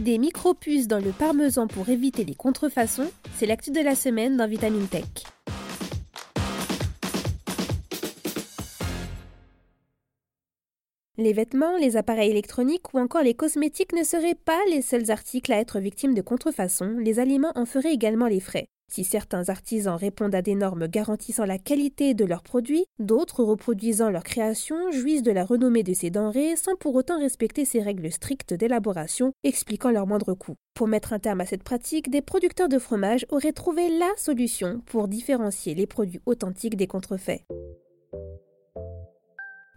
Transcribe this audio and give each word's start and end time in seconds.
Des 0.00 0.16
micro-puces 0.16 0.88
dans 0.88 0.98
le 0.98 1.12
parmesan 1.12 1.66
pour 1.66 1.90
éviter 1.90 2.24
les 2.24 2.34
contrefaçons, 2.34 3.10
c'est 3.36 3.44
l'actu 3.44 3.70
de 3.70 3.80
la 3.80 3.94
semaine 3.94 4.34
dans 4.38 4.48
Vitamine 4.48 4.86
Tech. 4.86 5.04
Les 11.18 11.34
vêtements, 11.34 11.76
les 11.76 11.98
appareils 11.98 12.30
électroniques 12.30 12.94
ou 12.94 12.98
encore 12.98 13.20
les 13.20 13.34
cosmétiques 13.34 13.92
ne 13.92 14.02
seraient 14.02 14.34
pas 14.34 14.58
les 14.70 14.80
seuls 14.80 15.10
articles 15.10 15.52
à 15.52 15.58
être 15.58 15.80
victimes 15.80 16.14
de 16.14 16.22
contrefaçons, 16.22 16.96
les 16.98 17.18
aliments 17.18 17.52
en 17.54 17.66
feraient 17.66 17.92
également 17.92 18.26
les 18.26 18.40
frais. 18.40 18.68
Si 18.90 19.04
certains 19.04 19.48
artisans 19.48 19.94
répondent 19.94 20.34
à 20.34 20.42
des 20.42 20.56
normes 20.56 20.88
garantissant 20.88 21.44
la 21.44 21.58
qualité 21.58 22.12
de 22.12 22.24
leurs 22.24 22.42
produits, 22.42 22.86
d'autres 22.98 23.44
reproduisant 23.44 24.10
leur 24.10 24.24
création 24.24 24.90
jouissent 24.90 25.22
de 25.22 25.30
la 25.30 25.44
renommée 25.44 25.84
de 25.84 25.94
ces 25.94 26.10
denrées 26.10 26.56
sans 26.56 26.74
pour 26.74 26.96
autant 26.96 27.20
respecter 27.20 27.64
ces 27.64 27.80
règles 27.80 28.10
strictes 28.10 28.52
d'élaboration 28.52 29.32
expliquant 29.44 29.92
leur 29.92 30.08
moindre 30.08 30.34
coût. 30.34 30.56
Pour 30.74 30.88
mettre 30.88 31.12
un 31.12 31.20
terme 31.20 31.40
à 31.40 31.46
cette 31.46 31.62
pratique, 31.62 32.10
des 32.10 32.20
producteurs 32.20 32.68
de 32.68 32.80
fromage 32.80 33.26
auraient 33.28 33.52
trouvé 33.52 33.96
la 33.96 34.10
solution 34.16 34.82
pour 34.86 35.06
différencier 35.06 35.74
les 35.76 35.86
produits 35.86 36.20
authentiques 36.26 36.76
des 36.76 36.88
contrefaits. 36.88 37.42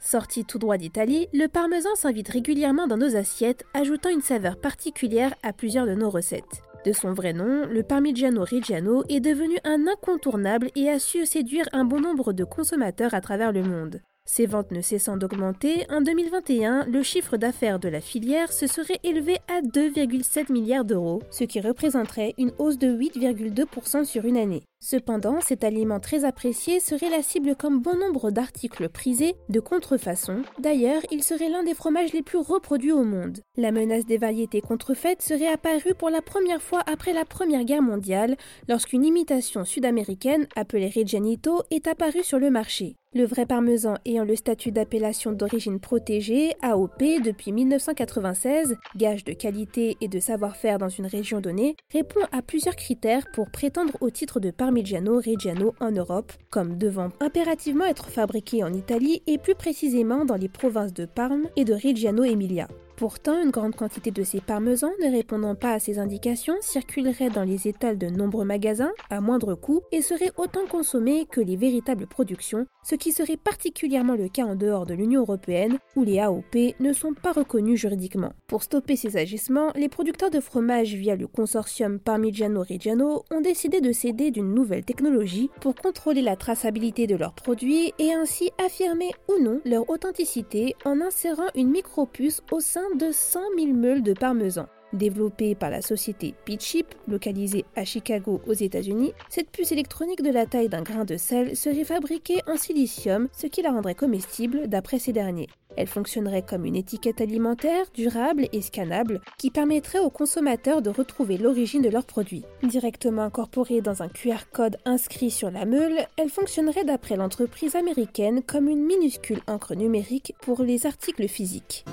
Sorti 0.00 0.46
tout 0.46 0.58
droit 0.58 0.78
d'Italie, 0.78 1.28
le 1.34 1.48
parmesan 1.48 1.94
s'invite 1.96 2.28
régulièrement 2.28 2.86
dans 2.86 2.96
nos 2.96 3.14
assiettes, 3.14 3.64
ajoutant 3.74 4.08
une 4.08 4.22
saveur 4.22 4.58
particulière 4.58 5.34
à 5.42 5.52
plusieurs 5.52 5.86
de 5.86 5.94
nos 5.94 6.08
recettes. 6.08 6.62
De 6.84 6.92
son 6.92 7.12
vrai 7.12 7.32
nom, 7.32 7.64
le 7.66 7.84
Parmigiano 7.84 8.42
Reggiano 8.44 9.04
est 9.08 9.20
devenu 9.20 9.56
un 9.62 9.86
incontournable 9.86 10.68
et 10.74 10.88
a 10.88 10.98
su 10.98 11.24
séduire 11.26 11.68
un 11.72 11.84
bon 11.84 12.00
nombre 12.00 12.32
de 12.32 12.42
consommateurs 12.42 13.14
à 13.14 13.20
travers 13.20 13.52
le 13.52 13.62
monde. 13.62 14.00
Ses 14.24 14.46
ventes 14.46 14.72
ne 14.72 14.80
cessant 14.80 15.16
d'augmenter, 15.16 15.86
en 15.90 16.00
2021, 16.00 16.86
le 16.86 17.02
chiffre 17.04 17.36
d'affaires 17.36 17.78
de 17.78 17.88
la 17.88 18.00
filière 18.00 18.52
se 18.52 18.66
serait 18.66 18.98
élevé 19.04 19.38
à 19.46 19.62
2,7 19.62 20.50
milliards 20.50 20.84
d'euros, 20.84 21.22
ce 21.30 21.44
qui 21.44 21.60
représenterait 21.60 22.34
une 22.36 22.52
hausse 22.58 22.78
de 22.78 22.88
8,2% 22.88 24.04
sur 24.04 24.24
une 24.24 24.36
année. 24.36 24.64
Cependant, 24.84 25.40
cet 25.40 25.62
aliment 25.62 26.00
très 26.00 26.24
apprécié 26.24 26.80
serait 26.80 27.08
la 27.08 27.22
cible 27.22 27.54
comme 27.54 27.80
bon 27.80 27.96
nombre 27.96 28.32
d'articles 28.32 28.88
prisés 28.88 29.36
de 29.48 29.60
contrefaçon. 29.60 30.42
D'ailleurs, 30.58 31.02
il 31.12 31.22
serait 31.22 31.48
l'un 31.48 31.62
des 31.62 31.74
fromages 31.74 32.12
les 32.12 32.22
plus 32.22 32.38
reproduits 32.38 32.90
au 32.90 33.04
monde. 33.04 33.38
La 33.56 33.70
menace 33.70 34.06
des 34.06 34.18
variétés 34.18 34.60
contrefaites 34.60 35.22
serait 35.22 35.46
apparue 35.46 35.94
pour 35.96 36.10
la 36.10 36.20
première 36.20 36.60
fois 36.60 36.82
après 36.86 37.12
la 37.12 37.24
Première 37.24 37.62
Guerre 37.62 37.80
mondiale, 37.80 38.36
lorsqu'une 38.68 39.04
imitation 39.04 39.64
sud-américaine, 39.64 40.48
appelée 40.56 40.90
Reggianito, 40.92 41.62
est 41.70 41.86
apparue 41.86 42.24
sur 42.24 42.40
le 42.40 42.50
marché. 42.50 42.96
Le 43.14 43.26
vrai 43.26 43.44
parmesan 43.44 43.96
ayant 44.06 44.24
le 44.24 44.34
statut 44.34 44.72
d'appellation 44.72 45.32
d'origine 45.32 45.80
protégée, 45.80 46.54
AOP, 46.62 47.20
depuis 47.22 47.52
1996, 47.52 48.78
gage 48.96 49.24
de 49.24 49.34
qualité 49.34 49.98
et 50.00 50.08
de 50.08 50.18
savoir-faire 50.18 50.78
dans 50.78 50.88
une 50.88 51.04
région 51.04 51.40
donnée, 51.40 51.76
répond 51.92 52.22
à 52.32 52.40
plusieurs 52.40 52.74
critères 52.74 53.30
pour 53.34 53.50
prétendre 53.50 53.98
au 54.00 54.08
titre 54.08 54.40
de 54.40 54.50
Parmigiano 54.72 55.20
Reggiano 55.20 55.74
en 55.80 55.90
Europe, 55.90 56.32
comme 56.48 56.78
devant 56.78 57.10
impérativement 57.20 57.84
être 57.84 58.08
fabriqué 58.08 58.64
en 58.64 58.72
Italie 58.72 59.22
et 59.26 59.36
plus 59.36 59.54
précisément 59.54 60.24
dans 60.24 60.36
les 60.36 60.48
provinces 60.48 60.94
de 60.94 61.04
Parme 61.04 61.42
et 61.56 61.66
de 61.66 61.74
Reggiano 61.74 62.24
Emilia. 62.24 62.68
Pourtant, 63.02 63.42
une 63.42 63.50
grande 63.50 63.74
quantité 63.74 64.12
de 64.12 64.22
ces 64.22 64.40
parmesans 64.40 64.92
ne 65.04 65.10
répondant 65.10 65.56
pas 65.56 65.72
à 65.72 65.80
ces 65.80 65.98
indications 65.98 66.54
circulerait 66.60 67.30
dans 67.30 67.42
les 67.42 67.66
étals 67.66 67.98
de 67.98 68.06
nombreux 68.06 68.44
magasins 68.44 68.92
à 69.10 69.20
moindre 69.20 69.56
coût 69.56 69.80
et 69.90 70.02
serait 70.02 70.30
autant 70.36 70.66
consommés 70.70 71.26
que 71.26 71.40
les 71.40 71.56
véritables 71.56 72.06
productions, 72.06 72.64
ce 72.84 72.94
qui 72.94 73.10
serait 73.10 73.36
particulièrement 73.36 74.14
le 74.14 74.28
cas 74.28 74.44
en 74.44 74.54
dehors 74.54 74.86
de 74.86 74.94
l'Union 74.94 75.22
européenne 75.22 75.78
où 75.96 76.04
les 76.04 76.20
AOP 76.20 76.76
ne 76.78 76.92
sont 76.92 77.12
pas 77.12 77.32
reconnus 77.32 77.80
juridiquement. 77.80 78.34
Pour 78.46 78.62
stopper 78.62 78.94
ces 78.94 79.16
agissements, 79.16 79.72
les 79.74 79.88
producteurs 79.88 80.30
de 80.30 80.38
fromage 80.38 80.94
via 80.94 81.16
le 81.16 81.26
consortium 81.26 81.98
Parmigiano 81.98 82.62
Reggiano 82.62 83.24
ont 83.32 83.40
décidé 83.40 83.80
de 83.80 83.90
s'aider 83.90 84.30
d'une 84.30 84.54
nouvelle 84.54 84.84
technologie 84.84 85.50
pour 85.60 85.74
contrôler 85.74 86.22
la 86.22 86.36
traçabilité 86.36 87.08
de 87.08 87.16
leurs 87.16 87.34
produits 87.34 87.92
et 87.98 88.12
ainsi 88.12 88.52
affirmer 88.64 89.10
ou 89.28 89.42
non 89.42 89.60
leur 89.64 89.90
authenticité 89.90 90.76
en 90.84 91.00
insérant 91.00 91.48
une 91.56 91.70
micropuce 91.70 92.42
au 92.52 92.60
sein 92.60 92.91
de 92.96 93.10
100 93.10 93.40
000 93.58 93.72
meules 93.72 94.02
de 94.02 94.12
parmesan. 94.12 94.66
Développée 94.92 95.54
par 95.54 95.70
la 95.70 95.80
société 95.80 96.34
Peachip, 96.44 96.86
localisée 97.08 97.64
à 97.76 97.84
Chicago 97.84 98.42
aux 98.46 98.52
États-Unis, 98.52 99.12
cette 99.30 99.50
puce 99.50 99.72
électronique 99.72 100.22
de 100.22 100.30
la 100.30 100.44
taille 100.44 100.68
d'un 100.68 100.82
grain 100.82 101.06
de 101.06 101.16
sel 101.16 101.56
serait 101.56 101.84
fabriquée 101.84 102.40
en 102.46 102.56
silicium, 102.56 103.28
ce 103.32 103.46
qui 103.46 103.62
la 103.62 103.70
rendrait 103.70 103.94
comestible 103.94 104.68
d'après 104.68 104.98
ces 104.98 105.12
derniers. 105.12 105.48
Elle 105.76 105.86
fonctionnerait 105.86 106.42
comme 106.42 106.66
une 106.66 106.76
étiquette 106.76 107.22
alimentaire 107.22 107.86
durable 107.94 108.48
et 108.52 108.60
scannable 108.60 109.22
qui 109.38 109.50
permettrait 109.50 110.00
aux 110.00 110.10
consommateurs 110.10 110.82
de 110.82 110.90
retrouver 110.90 111.38
l'origine 111.38 111.80
de 111.80 111.88
leurs 111.88 112.04
produits. 112.04 112.44
Directement 112.62 113.22
incorporée 113.22 113.80
dans 113.80 114.02
un 114.02 114.08
QR 114.08 114.44
code 114.52 114.76
inscrit 114.84 115.30
sur 115.30 115.50
la 115.50 115.64
meule, 115.64 116.06
elle 116.18 116.28
fonctionnerait 116.28 116.84
d'après 116.84 117.16
l'entreprise 117.16 117.76
américaine 117.76 118.42
comme 118.42 118.68
une 118.68 118.84
minuscule 118.84 119.40
encre 119.46 119.74
numérique 119.74 120.34
pour 120.42 120.62
les 120.62 120.84
articles 120.84 121.28
physiques. 121.28 121.86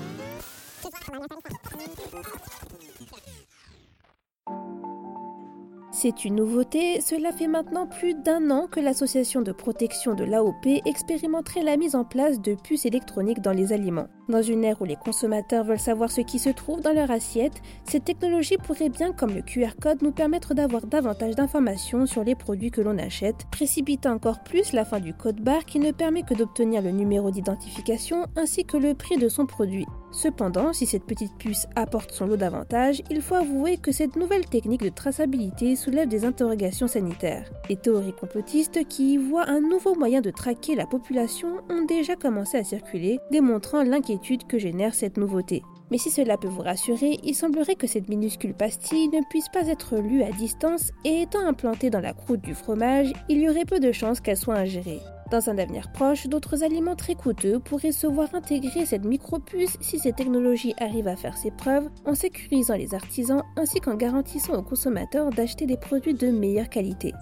C'est 5.92 6.24
une 6.24 6.36
nouveauté, 6.36 7.02
cela 7.02 7.30
fait 7.30 7.46
maintenant 7.46 7.86
plus 7.86 8.14
d'un 8.14 8.50
an 8.50 8.68
que 8.70 8.80
l'association 8.80 9.42
de 9.42 9.52
protection 9.52 10.14
de 10.14 10.24
l'AOP 10.24 10.80
expérimenterait 10.86 11.62
la 11.62 11.76
mise 11.76 11.94
en 11.94 12.04
place 12.04 12.40
de 12.40 12.54
puces 12.54 12.86
électroniques 12.86 13.42
dans 13.42 13.52
les 13.52 13.74
aliments. 13.74 14.06
Dans 14.30 14.40
une 14.40 14.64
ère 14.64 14.80
où 14.80 14.86
les 14.86 14.96
consommateurs 14.96 15.64
veulent 15.64 15.78
savoir 15.78 16.10
ce 16.10 16.22
qui 16.22 16.38
se 16.38 16.48
trouve 16.48 16.80
dans 16.80 16.94
leur 16.94 17.10
assiette, 17.10 17.60
cette 17.84 18.04
technologie 18.04 18.56
pourrait 18.56 18.88
bien, 18.88 19.12
comme 19.12 19.34
le 19.34 19.42
QR 19.42 19.72
code, 19.78 20.00
nous 20.00 20.12
permettre 20.12 20.54
d'avoir 20.54 20.86
davantage 20.86 21.34
d'informations 21.34 22.06
sur 22.06 22.24
les 22.24 22.34
produits 22.34 22.70
que 22.70 22.80
l'on 22.80 22.96
achète, 22.96 23.44
précipitant 23.50 24.12
encore 24.12 24.42
plus 24.42 24.72
la 24.72 24.86
fin 24.86 25.00
du 25.00 25.12
code 25.12 25.42
barre 25.42 25.66
qui 25.66 25.80
ne 25.80 25.90
permet 25.90 26.22
que 26.22 26.34
d'obtenir 26.34 26.80
le 26.80 26.92
numéro 26.92 27.30
d'identification 27.30 28.24
ainsi 28.36 28.64
que 28.64 28.78
le 28.78 28.94
prix 28.94 29.18
de 29.18 29.28
son 29.28 29.44
produit. 29.44 29.86
Cependant, 30.12 30.72
si 30.72 30.86
cette 30.86 31.04
petite 31.04 31.36
puce 31.38 31.66
apporte 31.76 32.12
son 32.12 32.26
lot 32.26 32.36
d'avantages, 32.36 33.02
il 33.10 33.22
faut 33.22 33.36
avouer 33.36 33.76
que 33.76 33.92
cette 33.92 34.16
nouvelle 34.16 34.44
technique 34.44 34.82
de 34.82 34.88
traçabilité 34.88 35.76
soulève 35.76 36.08
des 36.08 36.24
interrogations 36.24 36.88
sanitaires. 36.88 37.48
Les 37.68 37.76
théories 37.76 38.12
complotistes 38.12 38.86
qui 38.88 39.14
y 39.14 39.16
voient 39.18 39.48
un 39.48 39.60
nouveau 39.60 39.94
moyen 39.94 40.20
de 40.20 40.30
traquer 40.30 40.74
la 40.74 40.86
population 40.86 41.58
ont 41.70 41.84
déjà 41.84 42.16
commencé 42.16 42.58
à 42.58 42.64
circuler, 42.64 43.20
démontrant 43.30 43.84
l'inquiétude 43.84 44.46
que 44.46 44.58
génère 44.58 44.94
cette 44.94 45.16
nouveauté. 45.16 45.62
Mais 45.90 45.98
si 45.98 46.10
cela 46.10 46.36
peut 46.36 46.48
vous 46.48 46.62
rassurer, 46.62 47.18
il 47.24 47.34
semblerait 47.34 47.74
que 47.74 47.86
cette 47.86 48.08
minuscule 48.08 48.54
pastille 48.54 49.08
ne 49.08 49.24
puisse 49.28 49.48
pas 49.48 49.66
être 49.68 49.96
lue 49.96 50.22
à 50.22 50.30
distance 50.30 50.90
et 51.04 51.22
étant 51.22 51.46
implantée 51.46 51.90
dans 51.90 52.00
la 52.00 52.12
croûte 52.12 52.42
du 52.42 52.54
fromage, 52.54 53.12
il 53.28 53.40
y 53.40 53.48
aurait 53.48 53.64
peu 53.64 53.80
de 53.80 53.92
chances 53.92 54.20
qu'elle 54.20 54.36
soit 54.36 54.56
ingérée. 54.56 55.00
Dans 55.30 55.48
un 55.48 55.58
avenir 55.58 55.92
proche, 55.92 56.26
d'autres 56.26 56.64
aliments 56.64 56.96
très 56.96 57.14
coûteux 57.14 57.60
pourraient 57.60 57.92
se 57.92 58.08
voir 58.08 58.34
intégrer 58.34 58.84
cette 58.84 59.04
micropuce 59.04 59.76
si 59.80 60.00
cette 60.00 60.16
technologie 60.16 60.74
arrive 60.78 61.06
à 61.06 61.14
faire 61.14 61.36
ses 61.36 61.52
preuves, 61.52 61.88
en 62.04 62.16
sécurisant 62.16 62.74
les 62.74 62.94
artisans 62.94 63.44
ainsi 63.56 63.78
qu'en 63.80 63.94
garantissant 63.94 64.54
aux 64.54 64.62
consommateurs 64.62 65.30
d'acheter 65.30 65.66
des 65.66 65.76
produits 65.76 66.14
de 66.14 66.30
meilleure 66.30 66.68
qualité. 66.68 67.12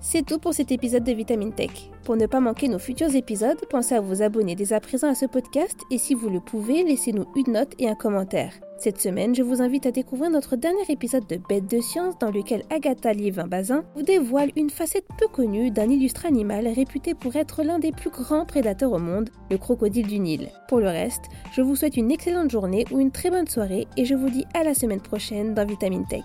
C'est 0.00 0.26
tout 0.26 0.40
pour 0.40 0.54
cet 0.54 0.72
épisode 0.72 1.04
de 1.04 1.12
Vitamine 1.12 1.52
Tech. 1.52 1.70
Pour 2.04 2.16
ne 2.16 2.26
pas 2.26 2.40
manquer 2.40 2.66
nos 2.66 2.80
futurs 2.80 3.14
épisodes, 3.14 3.60
pensez 3.70 3.94
à 3.94 4.00
vous 4.00 4.22
abonner 4.22 4.56
dès 4.56 4.72
à 4.72 4.80
présent 4.80 5.08
à 5.08 5.14
ce 5.14 5.26
podcast 5.26 5.78
et 5.92 5.98
si 5.98 6.14
vous 6.14 6.28
le 6.28 6.40
pouvez, 6.40 6.82
laissez-nous 6.82 7.26
une 7.36 7.52
note 7.52 7.74
et 7.78 7.88
un 7.88 7.94
commentaire. 7.94 8.52
Cette 8.82 8.98
semaine, 8.98 9.34
je 9.34 9.42
vous 9.42 9.60
invite 9.60 9.84
à 9.84 9.90
découvrir 9.90 10.30
notre 10.30 10.56
dernier 10.56 10.84
épisode 10.88 11.26
de 11.26 11.36
Bête 11.36 11.70
de 11.70 11.82
science 11.82 12.18
dans 12.18 12.30
lequel 12.30 12.62
Agatha 12.70 13.12
Liévin-Bazin 13.12 13.84
vous 13.94 14.00
dévoile 14.00 14.52
une 14.56 14.70
facette 14.70 15.04
peu 15.18 15.28
connue 15.28 15.70
d'un 15.70 15.90
illustre 15.90 16.24
animal 16.24 16.66
réputé 16.66 17.12
pour 17.12 17.36
être 17.36 17.62
l'un 17.62 17.78
des 17.78 17.92
plus 17.92 18.08
grands 18.08 18.46
prédateurs 18.46 18.92
au 18.92 18.98
monde, 18.98 19.28
le 19.50 19.58
crocodile 19.58 20.06
du 20.06 20.18
Nil. 20.18 20.48
Pour 20.66 20.80
le 20.80 20.88
reste, 20.88 21.24
je 21.52 21.60
vous 21.60 21.76
souhaite 21.76 21.98
une 21.98 22.10
excellente 22.10 22.50
journée 22.50 22.86
ou 22.90 23.00
une 23.00 23.10
très 23.10 23.28
bonne 23.28 23.48
soirée 23.48 23.86
et 23.98 24.06
je 24.06 24.14
vous 24.14 24.30
dis 24.30 24.46
à 24.54 24.64
la 24.64 24.72
semaine 24.72 25.02
prochaine 25.02 25.52
dans 25.52 25.66
Vitamine 25.66 26.06
Tech. 26.06 26.24